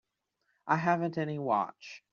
I 0.65 0.77
haven't 0.77 1.19
any 1.19 1.37
watch. 1.37 2.03